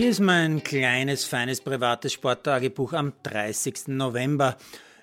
Hier 0.00 0.08
ist 0.08 0.20
mein 0.20 0.62
kleines, 0.62 1.26
feines 1.26 1.60
privates 1.60 2.14
Sporttagebuch 2.14 2.94
am 2.94 3.12
30. 3.22 3.88
November. 3.88 4.56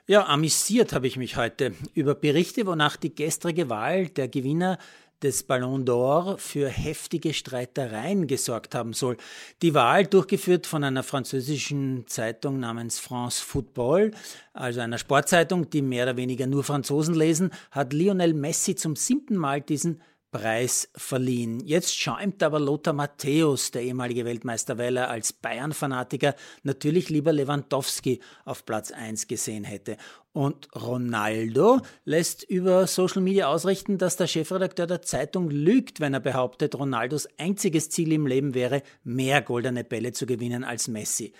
Ja, 0.08 0.26
amüsiert 0.26 0.92
habe 0.92 1.06
ich 1.06 1.18
mich 1.18 1.38
heute 1.38 1.76
über 1.94 2.16
Berichte, 2.16 2.66
wonach 2.66 2.98
die 2.98 3.14
gestrige 3.14 3.70
Wahl 3.70 4.08
der 4.08 4.28
Gewinner 4.28 4.80
des 5.22 5.44
Ballon 5.44 5.86
d'Or 5.86 6.40
für 6.40 6.68
heftige 6.68 7.36
Streitereien 7.36 8.26
gesorgt 8.26 8.74
haben 8.74 8.94
soll. 8.94 9.18
Die 9.62 9.76
Wahl, 9.76 10.08
durchgeführt 10.08 10.66
von 10.66 10.84
einer 10.84 11.04
französischen 11.04 12.08
Zeitung 12.08 12.60
namens 12.60 12.98
France 12.98 13.40
Football, 13.44 14.14
also 14.54 14.80
einer 14.80 14.98
Sportzeitung, 14.98 15.70
die 15.70 15.84
mehr 15.84 16.06
oder 16.06 16.18
weniger 16.18 16.48
nur 16.48 16.64
Franzosen 16.64 17.14
lesen, 17.14 17.52
hat 17.70 17.94
Lionel 17.94 18.34
Messi 18.34 18.74
zum 18.74 18.96
siebten 18.96 19.36
Mal 19.36 19.62
diesen 19.62 20.02
Preis 20.32 20.90
verliehen. 20.96 21.62
Jetzt 21.62 21.98
schäumt 21.98 22.44
aber 22.44 22.60
Lothar 22.60 22.94
Matthäus, 22.94 23.72
der 23.72 23.84
ehemalige 23.84 24.26
Weltmeister, 24.26 24.78
weil 24.78 24.98
er 24.98 25.10
als 25.10 25.32
Bayern-Fanatiker 25.34 26.36
natürlich 26.64 27.10
lieber 27.10 27.32
Lewandowski 27.32 28.20
auf 28.44 28.66
Platz 28.66 28.92
1 28.92 29.28
gesehen 29.28 29.64
hätte. 29.64 29.98
Und 30.34 30.68
Ronaldo 30.76 31.80
lässt 32.06 32.44
über 32.44 32.88
Social 32.88 33.22
Media 33.22 33.48
ausrichten, 33.48 33.98
dass 33.98 34.18
der 34.18 34.28
Chefredakteur 34.28 34.86
der 34.86 35.02
Zeitung 35.02 35.50
lügt, 35.50 36.00
wenn 36.00 36.14
er 36.14 36.20
behauptet, 36.20 36.76
Ronaldos 36.76 37.28
einziges 37.38 37.90
Ziel 37.90 38.12
im 38.12 38.28
Leben 38.28 38.54
wäre, 38.54 38.84
mehr 39.04 39.42
goldene 39.42 39.84
Bälle 39.84 40.12
zu 40.12 40.26
gewinnen 40.26 40.64
als 40.64 40.88
Messi. 40.88 41.34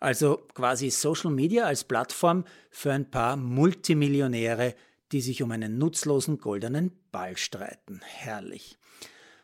Also 0.00 0.42
quasi 0.52 0.90
Social 0.90 1.30
Media 1.30 1.64
als 1.64 1.84
Plattform 1.84 2.44
für 2.70 2.92
ein 2.92 3.10
paar 3.10 3.36
Multimillionäre, 3.36 4.74
die 5.12 5.20
sich 5.20 5.42
um 5.42 5.50
einen 5.50 5.78
nutzlosen 5.78 6.38
goldenen 6.38 6.92
Ball 7.10 7.36
streiten. 7.36 8.00
Herrlich. 8.04 8.78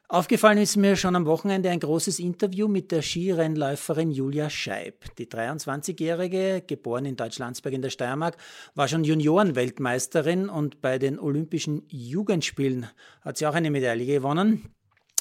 Aufgefallen 0.09 0.59
ist 0.59 0.77
mir 0.77 0.97
schon 0.97 1.15
am 1.15 1.25
Wochenende 1.27 1.71
ein 1.71 1.79
großes 1.79 2.19
Interview 2.19 2.67
mit 2.67 2.91
der 2.91 3.01
Skirennläuferin 3.01 4.11
Julia 4.11 4.51
Scheib. 4.51 5.05
Die 5.19 5.27
23-Jährige, 5.27 6.65
geboren 6.67 7.05
in 7.05 7.15
Deutschlandsberg 7.15 7.75
in 7.75 7.83
der 7.83 7.91
Steiermark, 7.91 8.37
war 8.75 8.89
schon 8.89 9.05
Juniorenweltmeisterin 9.05 10.49
und 10.49 10.81
bei 10.81 10.99
den 10.99 11.21
Olympischen 11.21 11.85
Jugendspielen 11.87 12.89
hat 13.21 13.37
sie 13.37 13.47
auch 13.47 13.55
eine 13.55 13.71
Medaille 13.71 14.05
gewonnen 14.05 14.75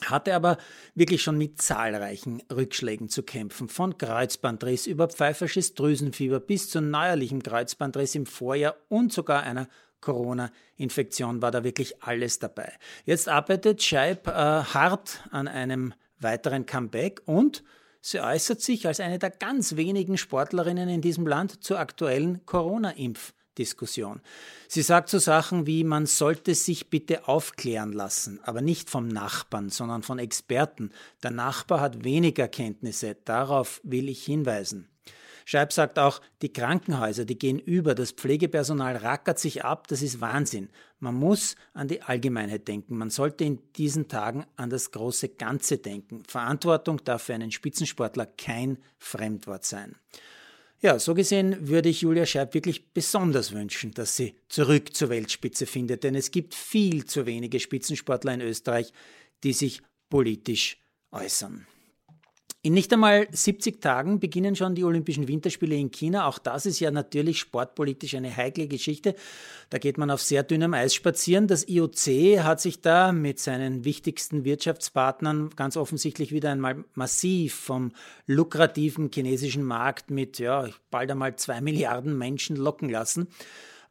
hatte 0.05 0.33
aber 0.33 0.57
wirklich 0.95 1.21
schon 1.21 1.37
mit 1.37 1.61
zahlreichen 1.61 2.41
Rückschlägen 2.51 3.09
zu 3.09 3.23
kämpfen, 3.23 3.67
von 3.67 3.97
Kreuzbandriss 3.97 4.87
über 4.87 5.07
pfeifersches 5.07 5.73
Drüsenfieber 5.73 6.39
bis 6.39 6.69
zu 6.69 6.81
neuerlichem 6.81 7.43
Kreuzbandriss 7.43 8.15
im 8.15 8.25
Vorjahr 8.25 8.75
und 8.87 9.11
sogar 9.11 9.43
einer 9.43 9.67
Corona-Infektion 10.01 11.41
war 11.41 11.51
da 11.51 11.63
wirklich 11.63 12.03
alles 12.03 12.39
dabei. 12.39 12.71
Jetzt 13.05 13.27
arbeitet 13.27 13.83
Scheib 13.83 14.27
äh, 14.27 14.31
hart 14.31 15.23
an 15.31 15.47
einem 15.47 15.93
weiteren 16.19 16.65
Comeback 16.65 17.21
und 17.25 17.63
sie 18.01 18.19
äußert 18.19 18.61
sich 18.61 18.87
als 18.87 18.99
eine 18.99 19.19
der 19.19 19.31
ganz 19.31 19.75
wenigen 19.75 20.17
Sportlerinnen 20.17 20.89
in 20.89 21.01
diesem 21.01 21.27
Land 21.27 21.63
zur 21.63 21.79
aktuellen 21.79 22.45
Corona-Impf. 22.45 23.33
Diskussion. 23.59 24.21
Sie 24.69 24.81
sagt 24.81 25.09
so 25.09 25.19
Sachen 25.19 25.67
wie, 25.67 25.83
man 25.83 26.05
sollte 26.05 26.55
sich 26.55 26.89
bitte 26.89 27.27
aufklären 27.27 27.91
lassen, 27.91 28.39
aber 28.43 28.61
nicht 28.61 28.89
vom 28.89 29.07
Nachbarn, 29.07 29.69
sondern 29.69 30.01
von 30.01 30.17
Experten. 30.17 30.91
Der 31.21 31.31
Nachbar 31.31 31.81
hat 31.81 32.03
weniger 32.03 32.47
Kenntnisse, 32.47 33.17
darauf 33.25 33.81
will 33.83 34.07
ich 34.07 34.23
hinweisen. 34.23 34.87
Scheib 35.49 35.73
sagt 35.73 35.97
auch, 35.97 36.21
die 36.43 36.53
Krankenhäuser, 36.53 37.25
die 37.25 37.39
gehen 37.39 37.57
über, 37.57 37.95
das 37.95 38.11
Pflegepersonal 38.11 38.97
rackert 38.97 39.39
sich 39.39 39.65
ab, 39.65 39.87
das 39.87 40.03
ist 40.03 40.21
Wahnsinn. 40.21 40.69
Man 40.99 41.15
muss 41.15 41.55
an 41.73 41.87
die 41.87 42.03
Allgemeinheit 42.03 42.67
denken. 42.67 42.95
Man 42.95 43.09
sollte 43.09 43.45
in 43.45 43.57
diesen 43.75 44.07
Tagen 44.07 44.45
an 44.57 44.69
das 44.69 44.91
große 44.91 45.29
Ganze 45.29 45.79
denken. 45.79 46.21
Verantwortung 46.27 47.03
darf 47.03 47.23
für 47.23 47.33
einen 47.33 47.49
Spitzensportler 47.49 48.27
kein 48.27 48.77
Fremdwort 48.99 49.65
sein. 49.65 49.95
Ja, 50.81 50.99
so 50.99 51.15
gesehen 51.15 51.67
würde 51.67 51.89
ich 51.89 52.01
Julia 52.01 52.27
Scheib 52.27 52.53
wirklich 52.53 52.93
besonders 52.93 53.51
wünschen, 53.51 53.89
dass 53.95 54.15
sie 54.15 54.35
zurück 54.49 54.95
zur 54.95 55.09
Weltspitze 55.09 55.65
findet, 55.65 56.03
denn 56.03 56.13
es 56.13 56.29
gibt 56.29 56.53
viel 56.53 57.05
zu 57.05 57.25
wenige 57.25 57.59
Spitzensportler 57.59 58.35
in 58.35 58.41
Österreich, 58.41 58.93
die 59.43 59.53
sich 59.53 59.81
politisch 60.11 60.77
äußern. 61.09 61.65
In 62.61 62.73
nicht 62.73 62.91
einmal 62.91 63.25
70 63.31 63.81
Tagen 63.81 64.19
beginnen 64.19 64.53
schon 64.53 64.75
die 64.75 64.83
Olympischen 64.83 65.29
Winterspiele 65.29 65.77
in 65.77 65.91
China. 65.91 66.27
Auch 66.27 66.37
das 66.37 66.65
ist 66.65 66.81
ja 66.81 66.91
natürlich 66.91 67.39
sportpolitisch 67.39 68.15
eine 68.15 68.35
heikle 68.35 68.67
Geschichte. 68.67 69.15
Da 69.69 69.77
geht 69.77 69.97
man 69.97 70.11
auf 70.11 70.21
sehr 70.21 70.43
dünnem 70.43 70.73
Eis 70.73 70.93
spazieren. 70.93 71.47
Das 71.47 71.69
IOC 71.69 72.43
hat 72.43 72.59
sich 72.59 72.81
da 72.81 73.13
mit 73.13 73.39
seinen 73.39 73.85
wichtigsten 73.85 74.43
Wirtschaftspartnern 74.43 75.51
ganz 75.55 75.77
offensichtlich 75.77 76.33
wieder 76.33 76.51
einmal 76.51 76.83
massiv 76.95 77.55
vom 77.55 77.93
lukrativen 78.27 79.09
chinesischen 79.13 79.63
Markt 79.63 80.11
mit 80.11 80.37
ja, 80.37 80.67
bald 80.91 81.11
einmal 81.11 81.37
zwei 81.37 81.61
Milliarden 81.61 82.17
Menschen 82.17 82.57
locken 82.57 82.89
lassen. 82.89 83.29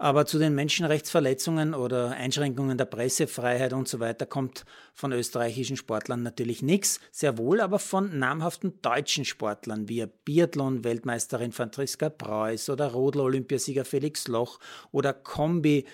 Aber 0.01 0.27
zu 0.27 0.39
den 0.39 0.55
Menschenrechtsverletzungen 0.55 1.75
oder 1.75 2.13
Einschränkungen 2.13 2.79
der 2.79 2.85
Pressefreiheit 2.85 3.73
und 3.73 3.89
so 3.89 3.99
weiter 3.99 4.27
kommt 4.27 4.65
von 4.95 5.11
österreichischen 5.13 5.77
Sportlern 5.77 6.23
natürlich 6.23 6.63
nichts. 6.63 7.01
Sehr 7.11 7.37
wohl 7.37 7.61
aber 7.61 7.81
von 7.81 8.17
namhaften 8.17 8.81
deutschen 8.81 9.25
Sportlern 9.25 9.89
wie 9.89 10.07
Biathlon-Weltmeisterin 10.25 11.51
Franziska 11.51 12.11
Preuß 12.11 12.71
oder 12.71 12.93
Rodler-Olympiasieger 12.93 13.85
Felix 13.85 14.29
Loch 14.29 14.61
oder 14.93 15.13
Kombi. 15.13 15.85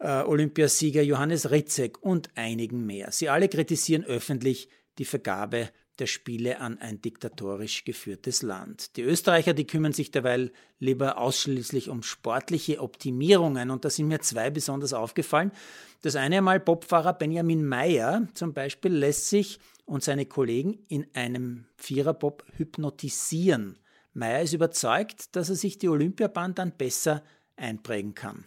Äh, 0.00 0.22
Olympiasieger 0.24 1.02
Johannes 1.02 1.52
Ritzek 1.52 2.02
und 2.02 2.30
einigen 2.34 2.84
mehr. 2.84 3.12
Sie 3.12 3.28
alle 3.28 3.48
kritisieren 3.48 4.02
öffentlich 4.02 4.68
die 4.98 5.04
Vergabe 5.04 5.68
der 5.98 6.06
Spiele 6.06 6.60
an 6.60 6.78
ein 6.78 7.00
diktatorisch 7.02 7.84
geführtes 7.84 8.42
Land. 8.42 8.96
Die 8.96 9.02
Österreicher, 9.02 9.54
die 9.54 9.66
kümmern 9.66 9.92
sich 9.92 10.10
derweil 10.10 10.52
lieber 10.78 11.18
ausschließlich 11.18 11.88
um 11.88 12.02
sportliche 12.02 12.80
Optimierungen 12.80 13.70
und 13.70 13.84
da 13.84 13.90
sind 13.90 14.08
mir 14.08 14.20
zwei 14.20 14.50
besonders 14.50 14.92
aufgefallen. 14.92 15.52
Das 16.00 16.16
eine 16.16 16.38
einmal 16.38 16.60
Bobfahrer 16.60 17.12
Benjamin 17.12 17.64
Meyer 17.64 18.26
zum 18.34 18.54
Beispiel 18.54 18.92
lässt 18.92 19.28
sich 19.28 19.60
und 19.84 20.02
seine 20.02 20.26
Kollegen 20.26 20.78
in 20.88 21.06
einem 21.14 21.66
Viererbob 21.76 22.44
hypnotisieren. 22.56 23.78
Meyer 24.14 24.42
ist 24.42 24.52
überzeugt, 24.52 25.36
dass 25.36 25.48
er 25.48 25.56
sich 25.56 25.78
die 25.78 25.88
Olympiabahn 25.88 26.54
dann 26.54 26.72
besser 26.72 27.22
einprägen 27.56 28.14
kann. 28.14 28.44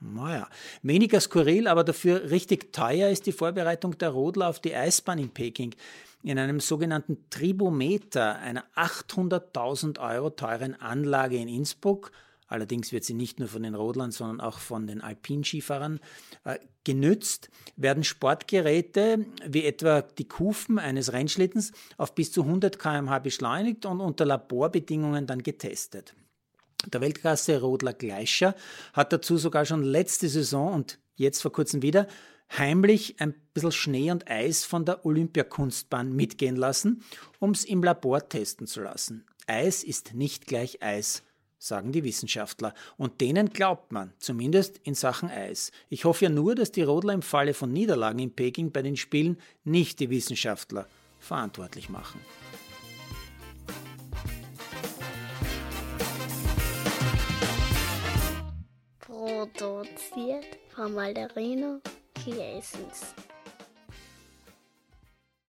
Naja, 0.00 0.48
weniger 0.82 1.20
skurril, 1.20 1.66
aber 1.66 1.82
dafür 1.82 2.30
richtig 2.30 2.72
teuer 2.72 3.10
ist 3.10 3.26
die 3.26 3.32
Vorbereitung 3.32 3.98
der 3.98 4.10
Rodler 4.10 4.48
auf 4.48 4.60
die 4.60 4.74
Eisbahn 4.74 5.18
in 5.18 5.30
Peking. 5.30 5.74
In 6.22 6.38
einem 6.38 6.60
sogenannten 6.60 7.30
Tribometer, 7.30 8.36
einer 8.36 8.64
800.000 8.74 10.00
Euro 10.00 10.30
teuren 10.30 10.74
Anlage 10.74 11.36
in 11.36 11.48
Innsbruck, 11.48 12.10
allerdings 12.48 12.92
wird 12.92 13.04
sie 13.04 13.14
nicht 13.14 13.38
nur 13.38 13.48
von 13.48 13.62
den 13.62 13.74
Rodlern, 13.74 14.10
sondern 14.10 14.40
auch 14.40 14.58
von 14.58 14.86
den 14.86 15.00
Alpinskifahrern 15.00 16.00
äh, 16.44 16.58
genützt, 16.82 17.50
werden 17.76 18.02
Sportgeräte 18.02 19.26
wie 19.46 19.64
etwa 19.64 20.02
die 20.02 20.26
Kufen 20.26 20.78
eines 20.78 21.12
Rennschlittens 21.12 21.72
auf 21.98 22.14
bis 22.14 22.32
zu 22.32 22.42
100 22.42 22.78
km/h 22.78 23.18
beschleunigt 23.20 23.86
und 23.86 24.00
unter 24.00 24.24
Laborbedingungen 24.24 25.26
dann 25.26 25.42
getestet. 25.42 26.14
Der 26.86 27.00
Weltklasse-Rodler 27.00 27.92
Gleischer 27.92 28.54
hat 28.92 29.12
dazu 29.12 29.36
sogar 29.36 29.64
schon 29.66 29.82
letzte 29.82 30.28
Saison 30.28 30.72
und 30.72 30.98
jetzt 31.18 31.42
vor 31.42 31.52
kurzem 31.52 31.82
wieder 31.82 32.06
heimlich 32.56 33.20
ein 33.20 33.34
bisschen 33.52 33.72
Schnee 33.72 34.10
und 34.10 34.30
Eis 34.30 34.64
von 34.64 34.84
der 34.84 35.04
Olympiakunstbahn 35.04 36.14
mitgehen 36.14 36.56
lassen, 36.56 37.02
um 37.38 37.50
es 37.50 37.64
im 37.64 37.82
Labor 37.82 38.28
testen 38.28 38.66
zu 38.66 38.80
lassen. 38.80 39.26
Eis 39.46 39.84
ist 39.84 40.14
nicht 40.14 40.46
gleich 40.46 40.82
Eis, 40.82 41.22
sagen 41.58 41.92
die 41.92 42.04
Wissenschaftler. 42.04 42.74
Und 42.96 43.20
denen 43.20 43.50
glaubt 43.50 43.92
man, 43.92 44.12
zumindest 44.18 44.80
in 44.84 44.94
Sachen 44.94 45.30
Eis. 45.30 45.72
Ich 45.88 46.04
hoffe 46.04 46.26
ja 46.26 46.30
nur, 46.30 46.54
dass 46.54 46.72
die 46.72 46.82
Rodler 46.82 47.14
im 47.14 47.22
Falle 47.22 47.54
von 47.54 47.72
Niederlagen 47.72 48.18
in 48.18 48.32
Peking 48.34 48.72
bei 48.72 48.82
den 48.82 48.96
Spielen 48.96 49.38
nicht 49.64 50.00
die 50.00 50.10
Wissenschaftler 50.10 50.86
verantwortlich 51.18 51.88
machen. 51.88 52.20
Von 60.78 60.94
Malderino 60.94 61.80
Kiesens. 62.14 63.12